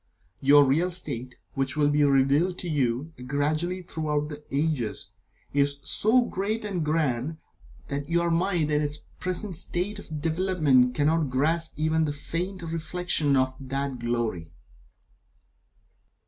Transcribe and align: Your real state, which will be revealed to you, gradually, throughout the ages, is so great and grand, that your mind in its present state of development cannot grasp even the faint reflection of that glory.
Your 0.39 0.65
real 0.65 0.89
state, 0.89 1.35
which 1.53 1.77
will 1.77 1.89
be 1.91 2.03
revealed 2.03 2.57
to 2.57 2.67
you, 2.67 3.13
gradually, 3.27 3.83
throughout 3.83 4.29
the 4.29 4.43
ages, 4.51 5.11
is 5.53 5.77
so 5.83 6.21
great 6.21 6.65
and 6.65 6.83
grand, 6.83 7.37
that 7.87 8.09
your 8.09 8.31
mind 8.31 8.71
in 8.71 8.81
its 8.81 8.97
present 9.19 9.53
state 9.53 9.99
of 9.99 10.19
development 10.19 10.95
cannot 10.95 11.29
grasp 11.29 11.73
even 11.77 12.05
the 12.05 12.13
faint 12.13 12.63
reflection 12.63 13.35
of 13.35 13.53
that 13.59 13.99
glory. 13.99 14.51